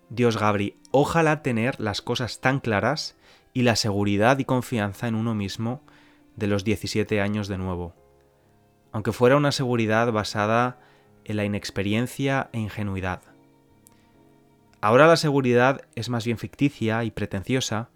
Dios 0.09 0.39
Gabri, 0.39 0.77
ojalá 0.91 1.43
tener 1.43 1.81
las 1.81 2.03
cosas 2.03 2.41
tan 2.41 2.61
claras 2.61 3.17
y 3.53 3.63
la 3.63 3.77
seguridad 3.77 4.39
y 4.39 4.45
confianza 4.45 5.09
en 5.09 5.15
uno 5.15 5.35
mismo 5.35 5.83
de 6.37 6.47
los 6.47 6.65
17 6.65 7.21
años 7.21 7.49
de 7.49 7.59
nuevo. 7.59 7.95
Aunque 8.93 9.13
fuera 9.13 9.37
una 9.37 9.53
seguridad 9.53 10.13
basada 10.13 10.79
en 11.25 11.37
la 11.37 11.45
inexperiencia 11.45 12.51
e 12.53 12.61
ingenuidad. 12.61 13.23
Ahora 14.81 15.07
la 15.07 15.17
seguridad 15.17 15.83
es 15.97 16.09
más 16.09 16.25
bien 16.25 16.39
ficticia 16.39 17.03
y 17.03 17.11
pretenciosa 17.11 17.89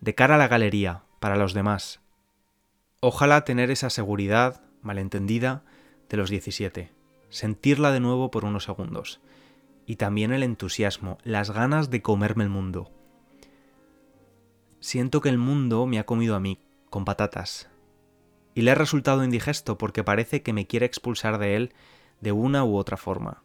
de 0.00 0.14
cara 0.14 0.36
a 0.36 0.38
la 0.38 0.46
galería, 0.46 1.02
para 1.18 1.36
los 1.36 1.54
demás. 1.54 2.00
Ojalá 3.00 3.44
tener 3.44 3.70
esa 3.70 3.90
seguridad, 3.90 4.60
malentendida, 4.82 5.62
de 6.08 6.16
los 6.16 6.30
17, 6.30 6.90
sentirla 7.28 7.92
de 7.92 8.00
nuevo 8.00 8.32
por 8.32 8.44
unos 8.44 8.64
segundos, 8.64 9.20
y 9.86 9.96
también 9.96 10.32
el 10.32 10.42
entusiasmo, 10.42 11.18
las 11.22 11.52
ganas 11.52 11.90
de 11.90 12.02
comerme 12.02 12.42
el 12.42 12.50
mundo. 12.50 12.90
Siento 14.80 15.20
que 15.20 15.28
el 15.28 15.38
mundo 15.38 15.86
me 15.86 16.00
ha 16.00 16.06
comido 16.06 16.34
a 16.34 16.40
mí, 16.40 16.58
con 16.90 17.04
patatas, 17.04 17.70
y 18.56 18.62
le 18.62 18.72
ha 18.72 18.74
resultado 18.74 19.22
indigesto 19.22 19.78
porque 19.78 20.02
parece 20.02 20.42
que 20.42 20.52
me 20.52 20.66
quiere 20.66 20.86
expulsar 20.86 21.38
de 21.38 21.54
él 21.54 21.74
de 22.20 22.32
una 22.32 22.64
u 22.64 22.76
otra 22.76 22.96
forma. 22.96 23.44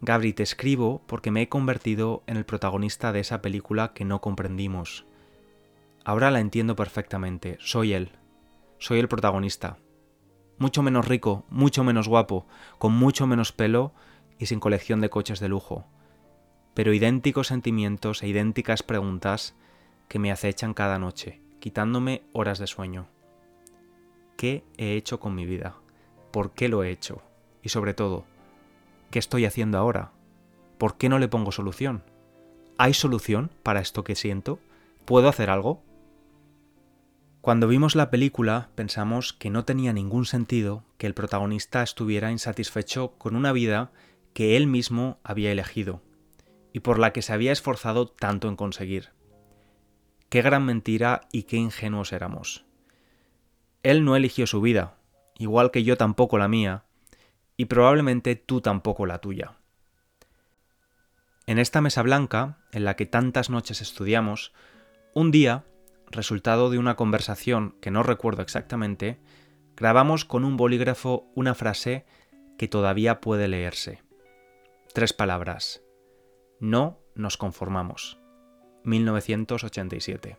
Gabri, 0.00 0.32
te 0.32 0.44
escribo 0.44 1.02
porque 1.08 1.32
me 1.32 1.42
he 1.42 1.48
convertido 1.48 2.22
en 2.28 2.36
el 2.36 2.44
protagonista 2.46 3.10
de 3.10 3.18
esa 3.18 3.42
película 3.42 3.92
que 3.94 4.04
no 4.04 4.20
comprendimos. 4.20 5.06
Ahora 6.04 6.30
la 6.30 6.40
entiendo 6.40 6.76
perfectamente, 6.76 7.56
soy 7.60 7.92
él, 7.92 8.12
soy 8.78 8.98
el 8.98 9.08
protagonista. 9.08 9.78
Mucho 10.58 10.82
menos 10.82 11.08
rico, 11.08 11.44
mucho 11.48 11.84
menos 11.84 12.08
guapo, 12.08 12.46
con 12.78 12.92
mucho 12.92 13.26
menos 13.26 13.52
pelo 13.52 13.92
y 14.38 14.46
sin 14.46 14.60
colección 14.60 15.00
de 15.00 15.10
coches 15.10 15.40
de 15.40 15.48
lujo, 15.48 15.86
pero 16.74 16.92
idénticos 16.92 17.48
sentimientos 17.48 18.22
e 18.22 18.28
idénticas 18.28 18.82
preguntas 18.82 19.56
que 20.08 20.18
me 20.18 20.32
acechan 20.32 20.74
cada 20.74 20.98
noche, 20.98 21.40
quitándome 21.60 22.22
horas 22.32 22.58
de 22.58 22.66
sueño. 22.66 23.08
¿Qué 24.36 24.64
he 24.78 24.96
hecho 24.96 25.20
con 25.20 25.34
mi 25.34 25.44
vida? 25.46 25.76
por 26.30 26.52
qué 26.52 26.68
lo 26.68 26.82
he 26.82 26.90
hecho 26.90 27.22
y 27.62 27.68
sobre 27.68 27.94
todo, 27.94 28.24
¿qué 29.10 29.18
estoy 29.18 29.44
haciendo 29.44 29.78
ahora? 29.78 30.12
¿Por 30.78 30.96
qué 30.96 31.08
no 31.08 31.18
le 31.18 31.28
pongo 31.28 31.52
solución? 31.52 32.02
¿Hay 32.78 32.94
solución 32.94 33.50
para 33.62 33.80
esto 33.80 34.04
que 34.04 34.14
siento? 34.14 34.58
¿Puedo 35.04 35.28
hacer 35.28 35.50
algo? 35.50 35.82
Cuando 37.40 37.68
vimos 37.68 37.94
la 37.94 38.10
película 38.10 38.68
pensamos 38.74 39.32
que 39.32 39.48
no 39.48 39.64
tenía 39.64 39.94
ningún 39.94 40.26
sentido 40.26 40.84
que 40.98 41.06
el 41.06 41.14
protagonista 41.14 41.82
estuviera 41.82 42.30
insatisfecho 42.30 43.12
con 43.16 43.34
una 43.34 43.52
vida 43.52 43.92
que 44.34 44.58
él 44.58 44.66
mismo 44.66 45.18
había 45.24 45.50
elegido 45.50 46.02
y 46.74 46.80
por 46.80 46.98
la 46.98 47.12
que 47.12 47.22
se 47.22 47.32
había 47.32 47.52
esforzado 47.52 48.08
tanto 48.08 48.48
en 48.48 48.56
conseguir. 48.56 49.10
Qué 50.28 50.42
gran 50.42 50.66
mentira 50.66 51.22
y 51.32 51.44
qué 51.44 51.56
ingenuos 51.56 52.12
éramos. 52.12 52.66
Él 53.82 54.04
no 54.04 54.16
eligió 54.16 54.46
su 54.46 54.60
vida, 54.60 54.98
igual 55.38 55.70
que 55.70 55.82
yo 55.82 55.96
tampoco 55.96 56.36
la 56.36 56.46
mía, 56.46 56.84
y 57.56 57.64
probablemente 57.64 58.36
tú 58.36 58.60
tampoco 58.60 59.06
la 59.06 59.18
tuya. 59.18 59.56
En 61.46 61.58
esta 61.58 61.80
mesa 61.80 62.02
blanca, 62.02 62.58
en 62.70 62.84
la 62.84 62.94
que 62.94 63.06
tantas 63.06 63.50
noches 63.50 63.80
estudiamos, 63.80 64.52
un 65.14 65.30
día, 65.32 65.64
resultado 66.10 66.70
de 66.70 66.78
una 66.78 66.96
conversación 66.96 67.76
que 67.80 67.90
no 67.90 68.02
recuerdo 68.02 68.42
exactamente, 68.42 69.20
grabamos 69.76 70.24
con 70.24 70.44
un 70.44 70.56
bolígrafo 70.56 71.26
una 71.34 71.54
frase 71.54 72.04
que 72.58 72.68
todavía 72.68 73.20
puede 73.20 73.48
leerse. 73.48 74.02
Tres 74.92 75.12
palabras. 75.12 75.82
No 76.58 76.98
nos 77.14 77.36
conformamos. 77.36 78.18
1987. 78.84 80.38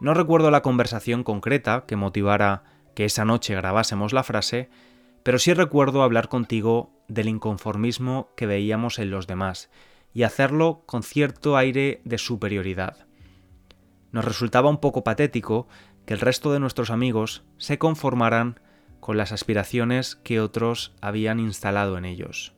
No 0.00 0.14
recuerdo 0.14 0.50
la 0.50 0.62
conversación 0.62 1.22
concreta 1.22 1.84
que 1.86 1.96
motivara 1.96 2.64
que 2.94 3.04
esa 3.04 3.24
noche 3.24 3.54
grabásemos 3.54 4.12
la 4.12 4.22
frase, 4.22 4.68
pero 5.22 5.38
sí 5.38 5.54
recuerdo 5.54 6.02
hablar 6.02 6.28
contigo 6.28 6.92
del 7.08 7.28
inconformismo 7.28 8.30
que 8.36 8.46
veíamos 8.46 8.98
en 8.98 9.10
los 9.10 9.26
demás 9.26 9.70
y 10.12 10.22
hacerlo 10.22 10.82
con 10.86 11.02
cierto 11.02 11.56
aire 11.56 12.00
de 12.04 12.18
superioridad. 12.18 13.06
Nos 14.14 14.24
resultaba 14.24 14.70
un 14.70 14.78
poco 14.78 15.02
patético 15.02 15.66
que 16.06 16.14
el 16.14 16.20
resto 16.20 16.52
de 16.52 16.60
nuestros 16.60 16.90
amigos 16.90 17.42
se 17.56 17.78
conformaran 17.78 18.60
con 19.00 19.16
las 19.16 19.32
aspiraciones 19.32 20.14
que 20.14 20.38
otros 20.38 20.94
habían 21.00 21.40
instalado 21.40 21.98
en 21.98 22.04
ellos. 22.04 22.54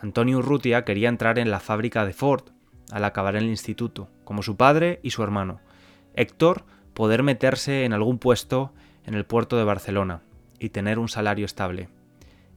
Antonio 0.00 0.38
Urrutia 0.38 0.84
quería 0.84 1.08
entrar 1.08 1.38
en 1.38 1.52
la 1.52 1.60
fábrica 1.60 2.04
de 2.04 2.12
Ford 2.12 2.46
al 2.90 3.04
acabar 3.04 3.36
el 3.36 3.44
instituto, 3.44 4.08
como 4.24 4.42
su 4.42 4.56
padre 4.56 4.98
y 5.04 5.10
su 5.10 5.22
hermano. 5.22 5.60
Héctor 6.14 6.64
poder 6.92 7.22
meterse 7.22 7.84
en 7.84 7.92
algún 7.92 8.18
puesto 8.18 8.72
en 9.06 9.14
el 9.14 9.24
puerto 9.24 9.56
de 9.56 9.62
Barcelona 9.62 10.22
y 10.58 10.70
tener 10.70 10.98
un 10.98 11.08
salario 11.08 11.46
estable. 11.46 11.88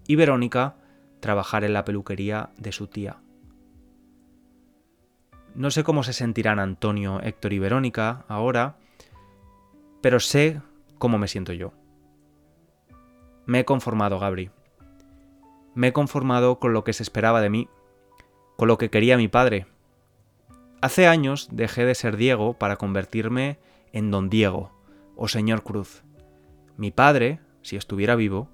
Y 0.08 0.16
Verónica 0.16 0.78
trabajar 1.20 1.64
en 1.64 1.74
la 1.74 1.86
peluquería 1.86 2.50
de 2.58 2.72
su 2.72 2.88
tía. 2.88 3.18
No 5.56 5.72
sé 5.72 5.86
cómo 5.86 6.04
se 6.04 6.12
sentirán 6.12 6.60
Antonio, 6.60 7.22
Héctor 7.22 7.54
y 7.54 7.60
Verónica 7.60 8.26
ahora, 8.28 8.76
pero 10.02 10.20
sé 10.20 10.62
cómo 10.98 11.18
me 11.18 11.30
siento 11.30 11.54
yo. 11.54 11.72
Me 13.46 13.62
he 13.62 13.66
conformado, 13.66 14.20
Gabri. 14.20 14.52
Me 15.74 15.88
he 15.88 15.94
conformado 15.94 16.60
con 16.60 16.74
lo 16.74 16.84
que 16.84 16.92
se 16.92 17.04
esperaba 17.04 17.40
de 17.40 17.50
mí, 17.50 17.70
con 18.58 18.68
lo 18.68 18.78
que 18.78 18.90
quería 18.90 19.16
mi 19.16 19.30
padre. 19.30 19.66
Hace 20.82 21.08
años 21.08 21.48
dejé 21.52 21.86
de 21.86 21.96
ser 21.96 22.18
Diego 22.18 22.56
para 22.56 22.76
convertirme 22.76 23.58
en 23.94 24.12
Don 24.12 24.30
Diego 24.30 24.72
o 25.16 25.30
Señor 25.30 25.64
Cruz. 25.64 26.04
Mi 26.76 26.92
padre, 26.92 27.40
si 27.62 27.78
estuviera 27.78 28.16
vivo, 28.16 28.50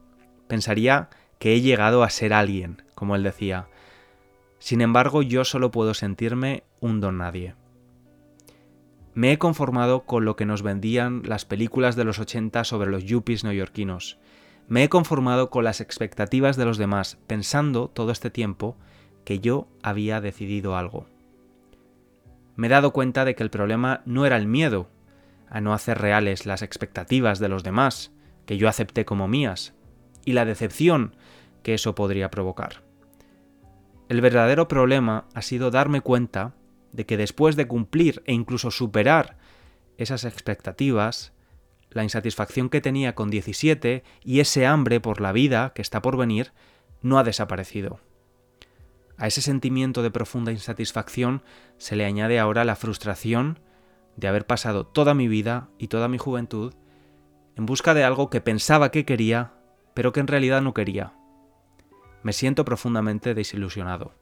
pensaría 0.48 1.10
que 1.39 1.55
he 1.55 1.62
llegado 1.62 2.03
a 2.03 2.12
ser 2.12 2.31
alguien, 2.31 2.84
como 2.93 3.15
él 3.15 3.24
decía. 3.24 3.67
Sin 4.60 4.81
embargo, 4.81 5.24
yo 5.24 5.43
solo 5.46 5.72
puedo 5.72 5.96
sentirme 5.96 6.63
un 6.82 7.00
don 7.00 7.18
nadie. 7.20 7.56
Me 9.14 9.32
he 9.32 9.38
conformado 9.38 10.04
con 10.04 10.26
lo 10.26 10.36
que 10.36 10.46
nos 10.46 10.64
vendían 10.64 11.22
las 11.26 11.46
películas 11.46 11.96
de 11.96 12.04
los 12.04 12.20
80 12.20 12.64
sobre 12.64 12.92
los 12.92 13.06
yuppies 13.06 13.44
neoyorquinos. 13.44 14.18
Me 14.68 14.84
he 14.84 14.90
conformado 14.90 15.50
con 15.50 15.64
las 15.64 15.82
expectativas 15.82 16.58
de 16.58 16.66
los 16.66 16.78
demás, 16.78 17.18
pensando 17.28 17.90
todo 17.90 18.12
este 18.12 18.30
tiempo 18.30 18.78
que 19.26 19.40
yo 19.40 19.68
había 19.84 20.22
decidido 20.22 20.76
algo. 20.76 21.08
Me 22.56 22.68
he 22.68 22.70
dado 22.70 22.92
cuenta 22.92 23.26
de 23.26 23.36
que 23.36 23.44
el 23.44 23.50
problema 23.50 24.02
no 24.06 24.26
era 24.26 24.38
el 24.38 24.48
miedo 24.48 24.90
a 25.50 25.62
no 25.62 25.74
hacer 25.74 26.00
reales 26.00 26.46
las 26.46 26.62
expectativas 26.62 27.40
de 27.40 27.50
los 27.50 27.64
demás, 27.64 28.12
que 28.46 28.58
yo 28.58 28.70
acepté 28.70 29.04
como 29.04 29.28
mías, 29.28 29.74
y 30.26 30.34
la 30.34 30.46
decepción 30.46 31.16
que 31.64 31.74
eso 31.74 31.96
podría 31.96 32.32
provocar. 32.32 32.84
El 34.08 34.22
verdadero 34.22 34.68
problema 34.68 35.26
ha 35.34 35.42
sido 35.42 35.70
darme 35.72 36.02
cuenta 36.02 36.54
de 36.91 37.05
que 37.05 37.17
después 37.17 37.55
de 37.55 37.67
cumplir 37.67 38.21
e 38.25 38.33
incluso 38.33 38.71
superar 38.71 39.38
esas 39.98 40.24
expectativas, 40.24 41.33
la 41.89 42.03
insatisfacción 42.03 42.69
que 42.69 42.81
tenía 42.81 43.15
con 43.15 43.29
17 43.29 44.03
y 44.24 44.39
ese 44.39 44.65
hambre 44.65 45.00
por 45.00 45.21
la 45.21 45.31
vida 45.31 45.74
que 45.75 45.81
está 45.81 46.01
por 46.01 46.17
venir 46.17 46.51
no 47.01 47.19
ha 47.19 47.24
desaparecido. 47.24 48.00
A 49.17 49.27
ese 49.27 49.41
sentimiento 49.41 50.01
de 50.01 50.12
profunda 50.12 50.51
insatisfacción 50.51 51.43
se 51.77 51.95
le 51.95 52.05
añade 52.05 52.39
ahora 52.39 52.65
la 52.65 52.75
frustración 52.75 53.60
de 54.15 54.27
haber 54.27 54.45
pasado 54.45 54.86
toda 54.86 55.13
mi 55.13 55.27
vida 55.27 55.69
y 55.77 55.88
toda 55.88 56.07
mi 56.07 56.17
juventud 56.17 56.74
en 57.55 57.65
busca 57.65 57.93
de 57.93 58.03
algo 58.03 58.29
que 58.29 58.41
pensaba 58.41 58.91
que 58.91 59.05
quería, 59.05 59.53
pero 59.93 60.12
que 60.13 60.21
en 60.21 60.27
realidad 60.27 60.62
no 60.62 60.74
quería. 60.74 61.13
Me 62.24 62.33
siento 62.33 62.65
profundamente 62.65 63.33
desilusionado. 63.33 64.13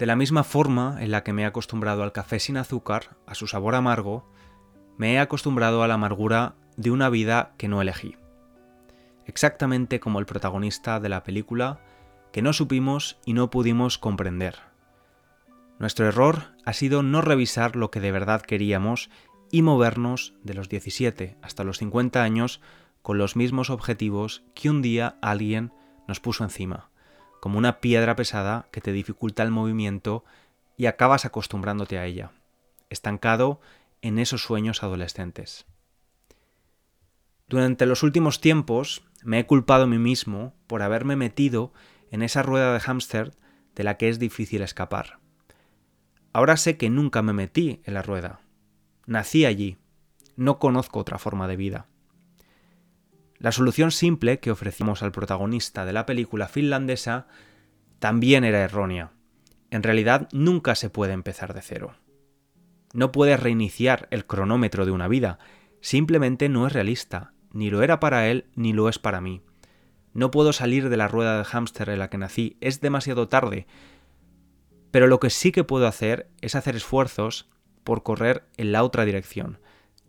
De 0.00 0.06
la 0.06 0.16
misma 0.16 0.44
forma 0.44 0.96
en 1.00 1.10
la 1.10 1.22
que 1.22 1.34
me 1.34 1.42
he 1.42 1.44
acostumbrado 1.44 2.02
al 2.02 2.12
café 2.12 2.40
sin 2.40 2.56
azúcar, 2.56 3.18
a 3.26 3.34
su 3.34 3.46
sabor 3.46 3.74
amargo, 3.74 4.24
me 4.96 5.12
he 5.12 5.18
acostumbrado 5.18 5.82
a 5.82 5.88
la 5.88 5.94
amargura 5.94 6.54
de 6.78 6.90
una 6.90 7.10
vida 7.10 7.52
que 7.58 7.68
no 7.68 7.82
elegí. 7.82 8.16
Exactamente 9.26 10.00
como 10.00 10.18
el 10.18 10.24
protagonista 10.24 11.00
de 11.00 11.10
la 11.10 11.22
película 11.22 11.80
que 12.32 12.40
no 12.40 12.54
supimos 12.54 13.18
y 13.26 13.34
no 13.34 13.50
pudimos 13.50 13.98
comprender. 13.98 14.56
Nuestro 15.78 16.06
error 16.06 16.44
ha 16.64 16.72
sido 16.72 17.02
no 17.02 17.20
revisar 17.20 17.76
lo 17.76 17.90
que 17.90 18.00
de 18.00 18.10
verdad 18.10 18.40
queríamos 18.40 19.10
y 19.50 19.60
movernos 19.60 20.32
de 20.42 20.54
los 20.54 20.70
17 20.70 21.36
hasta 21.42 21.62
los 21.62 21.76
50 21.76 22.22
años 22.22 22.62
con 23.02 23.18
los 23.18 23.36
mismos 23.36 23.68
objetivos 23.68 24.44
que 24.54 24.70
un 24.70 24.80
día 24.80 25.18
alguien 25.20 25.74
nos 26.08 26.20
puso 26.20 26.42
encima 26.42 26.90
como 27.40 27.58
una 27.58 27.80
piedra 27.80 28.14
pesada 28.16 28.68
que 28.70 28.80
te 28.80 28.92
dificulta 28.92 29.42
el 29.42 29.50
movimiento 29.50 30.24
y 30.76 30.86
acabas 30.86 31.24
acostumbrándote 31.24 31.98
a 31.98 32.06
ella, 32.06 32.32
estancado 32.90 33.60
en 34.02 34.18
esos 34.18 34.42
sueños 34.42 34.82
adolescentes. 34.82 35.66
Durante 37.48 37.84
los 37.86 38.02
últimos 38.02 38.40
tiempos 38.40 39.02
me 39.24 39.40
he 39.40 39.46
culpado 39.46 39.84
a 39.84 39.86
mí 39.86 39.98
mismo 39.98 40.54
por 40.66 40.82
haberme 40.82 41.16
metido 41.16 41.72
en 42.10 42.22
esa 42.22 42.42
rueda 42.42 42.72
de 42.72 42.80
hámster 42.80 43.34
de 43.74 43.84
la 43.84 43.96
que 43.96 44.08
es 44.08 44.18
difícil 44.18 44.62
escapar. 44.62 45.18
Ahora 46.32 46.56
sé 46.56 46.76
que 46.76 46.90
nunca 46.90 47.22
me 47.22 47.32
metí 47.32 47.80
en 47.84 47.94
la 47.94 48.02
rueda. 48.02 48.40
Nací 49.06 49.44
allí. 49.44 49.78
No 50.36 50.58
conozco 50.58 51.00
otra 51.00 51.18
forma 51.18 51.48
de 51.48 51.56
vida. 51.56 51.86
La 53.40 53.52
solución 53.52 53.90
simple 53.90 54.38
que 54.38 54.50
ofrecimos 54.50 55.02
al 55.02 55.12
protagonista 55.12 55.86
de 55.86 55.94
la 55.94 56.04
película 56.04 56.46
finlandesa 56.46 57.26
también 57.98 58.44
era 58.44 58.60
errónea. 58.60 59.12
En 59.70 59.82
realidad 59.82 60.28
nunca 60.30 60.74
se 60.74 60.90
puede 60.90 61.14
empezar 61.14 61.54
de 61.54 61.62
cero. 61.62 61.94
No 62.92 63.12
puedes 63.12 63.40
reiniciar 63.40 64.08
el 64.10 64.26
cronómetro 64.26 64.84
de 64.84 64.90
una 64.90 65.08
vida, 65.08 65.38
simplemente 65.80 66.50
no 66.50 66.66
es 66.66 66.74
realista, 66.74 67.32
ni 67.50 67.70
lo 67.70 67.82
era 67.82 67.98
para 67.98 68.28
él 68.28 68.44
ni 68.56 68.74
lo 68.74 68.90
es 68.90 68.98
para 68.98 69.22
mí. 69.22 69.40
No 70.12 70.30
puedo 70.30 70.52
salir 70.52 70.90
de 70.90 70.98
la 70.98 71.08
rueda 71.08 71.38
de 71.38 71.44
hámster 71.44 71.88
en 71.88 72.00
la 72.00 72.10
que 72.10 72.18
nací, 72.18 72.58
es 72.60 72.82
demasiado 72.82 73.28
tarde. 73.28 73.66
Pero 74.90 75.06
lo 75.06 75.18
que 75.18 75.30
sí 75.30 75.50
que 75.50 75.64
puedo 75.64 75.86
hacer 75.86 76.28
es 76.42 76.54
hacer 76.54 76.76
esfuerzos 76.76 77.48
por 77.84 78.02
correr 78.02 78.44
en 78.58 78.72
la 78.72 78.84
otra 78.84 79.06
dirección, 79.06 79.60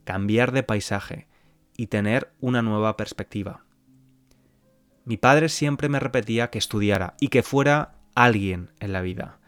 cambiar 0.03 0.51
de 0.51 0.63
paisaje, 0.63 1.27
y 1.81 1.87
tener 1.87 2.31
una 2.39 2.61
nueva 2.61 2.95
perspectiva. 2.95 3.65
Mi 5.03 5.17
padre 5.17 5.49
siempre 5.49 5.89
me 5.89 5.99
repetía 5.99 6.51
que 6.51 6.59
estudiara 6.59 7.15
y 7.19 7.29
que 7.29 7.41
fuera 7.41 7.95
alguien 8.13 8.69
en 8.79 8.93
la 8.93 9.01
vida. 9.01 9.39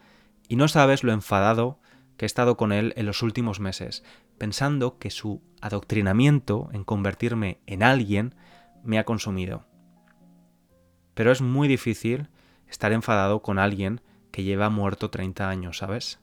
Y 0.48 0.56
no 0.56 0.66
sabes 0.66 1.04
lo 1.04 1.12
enfadado 1.12 1.78
que 2.16 2.24
he 2.24 2.26
estado 2.26 2.56
con 2.56 2.72
él 2.72 2.92
en 2.96 3.06
los 3.06 3.22
últimos 3.22 3.60
meses, 3.60 4.02
pensando 4.36 4.98
que 4.98 5.12
su 5.12 5.44
adoctrinamiento 5.60 6.70
en 6.72 6.82
convertirme 6.82 7.60
en 7.66 7.84
alguien 7.84 8.34
me 8.82 8.98
ha 8.98 9.04
consumido. 9.04 9.64
Pero 11.14 11.30
es 11.30 11.40
muy 11.40 11.68
difícil 11.68 12.30
estar 12.68 12.90
enfadado 12.90 13.42
con 13.42 13.60
alguien 13.60 14.00
que 14.32 14.42
lleva 14.42 14.70
muerto 14.70 15.08
30 15.08 15.48
años, 15.48 15.78
¿sabes? 15.78 16.18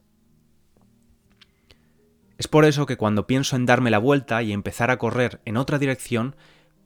Es 2.42 2.48
por 2.48 2.66
eso 2.66 2.88
que 2.88 2.98
cuando 2.98 3.28
pienso 3.28 3.56
en 3.56 3.68
darme 3.68 3.92
la 3.92 4.00
vuelta 4.00 4.42
y 4.42 4.52
empezar 4.52 4.90
a 4.90 4.98
correr 4.98 5.42
en 5.46 5.58
otra 5.58 5.78
dirección, 5.78 6.36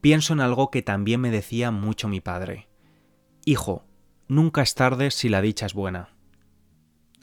pienso 0.01 0.33
en 0.33 0.41
algo 0.41 0.69
que 0.69 0.81
también 0.81 1.21
me 1.21 1.31
decía 1.31 1.71
mucho 1.71 2.09
mi 2.09 2.19
padre. 2.19 2.67
Hijo, 3.45 3.85
nunca 4.27 4.61
es 4.61 4.75
tarde 4.75 5.11
si 5.11 5.29
la 5.29 5.39
dicha 5.39 5.65
es 5.65 5.73
buena. 5.73 6.09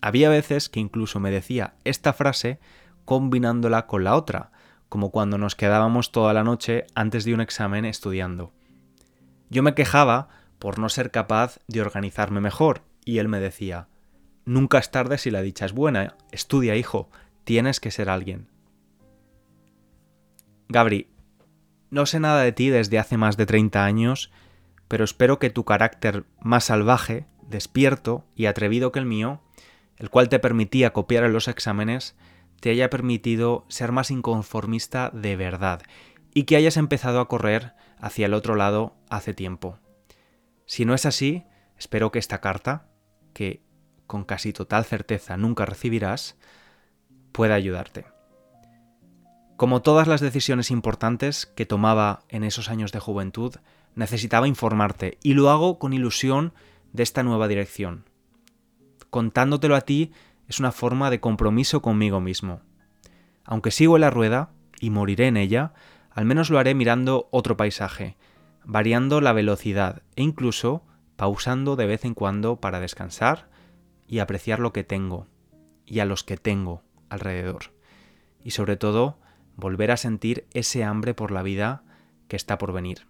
Había 0.01 0.31
veces 0.31 0.71
que 0.71 0.81
incluso 0.81 1.21
me 1.21 1.31
decía 1.31 1.75
esta 1.85 2.15
frase 2.15 2.59
combinándola 3.05 3.87
con 3.87 4.03
la 4.03 4.17
otra, 4.17 4.51
como 4.89 5.11
cuando 5.11 5.37
nos 5.37 5.55
quedábamos 5.55 6.11
toda 6.11 6.33
la 6.33 6.43
noche 6.43 6.87
antes 6.95 7.27
de 7.27 7.35
un 7.35 7.43
examen 7.43 7.85
estudiando. 7.85 8.55
Yo 9.51 9.63
me 9.63 9.75
quejaba 9.75 10.31
por 10.59 10.79
no 10.79 10.89
ser 10.89 11.11
capaz 11.11 11.59
de 11.69 11.83
organizarme 11.83 12.41
mejor, 12.41 12.81
y 13.05 13.19
él 13.19 13.29
me 13.29 13.41
decía, 13.41 13.89
Nunca 14.47 14.79
es 14.79 14.91
tarde 14.91 15.19
si 15.19 15.31
la 15.31 15.43
dicha 15.43 15.67
es 15.67 15.75
buena, 15.75 16.17
estudia, 16.31 16.77
hijo, 16.77 17.11
Tienes 17.45 17.81
que 17.81 17.91
ser 17.91 18.09
alguien. 18.09 18.49
Gabri, 20.69 21.09
no 21.91 22.07
sé 22.07 22.21
nada 22.21 22.43
de 22.43 22.53
ti 22.53 22.71
desde 22.71 22.99
hace 22.99 23.17
más 23.17 23.37
de 23.37 23.47
30 23.47 23.85
años, 23.85 24.31
pero 24.89 25.05
espero 25.05 25.39
que 25.39 25.51
tu 25.51 25.65
carácter 25.65 26.25
más 26.41 26.65
salvaje, 26.65 27.27
despierto 27.43 28.25
y 28.35 28.47
atrevido 28.47 28.93
que 28.93 28.99
el 28.99 29.07
mío, 29.07 29.43
el 29.97 30.09
cual 30.09 30.29
te 30.29 30.39
permitía 30.39 30.93
copiar 30.93 31.25
en 31.25 31.33
los 31.33 31.49
exámenes, 31.49 32.17
te 32.61 32.71
haya 32.71 32.91
permitido 32.91 33.67
ser 33.69 33.93
más 33.93 34.11
inconformista 34.11 35.11
de 35.13 35.37
verdad 35.37 35.83
y 36.33 36.45
que 36.45 36.57
hayas 36.57 36.77
empezado 36.77 37.21
a 37.21 37.29
correr 37.29 37.75
hacia 37.99 38.27
el 38.27 38.35
otro 38.35 38.55
lado 38.55 38.97
hace 39.11 39.35
tiempo. 39.35 39.79
Si 40.65 40.85
no 40.85 40.95
es 40.95 41.07
así, 41.07 41.45
espero 41.77 42.11
que 42.13 42.19
esta 42.19 42.41
carta, 42.41 42.89
que 43.35 43.63
con 44.07 44.25
casi 44.25 44.53
total 44.53 44.85
certeza 44.85 45.37
nunca 45.37 45.67
recibirás, 45.67 46.39
pueda 47.33 47.55
ayudarte. 47.55 48.05
Como 49.57 49.83
todas 49.83 50.09
las 50.09 50.21
decisiones 50.21 50.71
importantes 50.71 51.47
que 51.47 51.67
tomaba 51.67 52.25
en 52.29 52.45
esos 52.45 52.69
años 52.69 52.93
de 52.93 53.01
juventud, 53.01 53.55
necesitaba 53.95 54.49
informarte 54.49 55.19
y 55.23 55.35
lo 55.35 55.51
hago 55.51 55.79
con 55.79 55.93
ilusión 55.93 56.53
de 56.93 57.03
esta 57.03 57.23
nueva 57.23 57.49
dirección. 57.49 58.05
Contándotelo 59.11 59.77
a 59.77 59.83
ti 59.83 60.13
es 60.49 60.59
una 60.59 60.73
forma 60.73 61.11
de 61.11 61.21
compromiso 61.21 61.83
conmigo 61.83 62.21
mismo. 62.21 62.61
Aunque 63.45 63.71
sigo 63.71 63.97
en 63.97 64.03
la 64.03 64.11
rueda 64.11 64.51
y 64.81 64.91
moriré 64.91 65.29
en 65.29 65.37
ella, 65.37 65.75
al 66.11 66.25
menos 66.25 66.51
lo 66.51 66.59
haré 66.59 66.75
mirando 66.75 67.29
otro 67.31 67.57
paisaje, 67.57 68.17
variando 68.65 69.21
la 69.21 69.33
velocidad 69.33 70.03
e 70.17 70.23
incluso 70.23 70.83
pausando 71.17 71.77
de 71.77 71.87
vez 71.87 72.05
en 72.05 72.15
cuando 72.15 72.57
para 72.57 72.81
descansar 72.81 73.49
y 74.07 74.19
apreciar 74.19 74.59
lo 74.61 74.73
que 74.73 74.85
tengo 74.85 75.27
y 75.87 76.01
a 76.01 76.05
los 76.05 76.25
que 76.25 76.37
tengo 76.37 76.83
alrededor. 77.13 77.73
Y 78.43 78.53
sobre 78.53 78.77
todo, 78.77 79.19
volver 79.57 79.91
a 79.91 79.97
sentir 79.97 80.47
ese 80.53 80.85
hambre 80.85 81.15
por 81.15 81.31
la 81.31 81.43
vida 81.43 81.85
que 82.29 82.37
está 82.37 82.59
por 82.59 82.73
venir. 82.73 83.07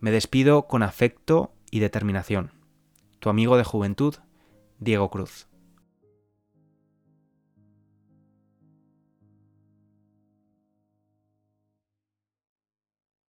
Me 0.00 0.10
despido 0.10 0.66
con 0.66 0.82
afecto 0.82 1.52
y 1.70 1.80
determinación. 1.80 2.52
Tu 3.18 3.28
amigo 3.28 3.56
de 3.56 3.64
juventud, 3.64 4.14
Diego 4.78 5.10
Cruz. 5.10 5.48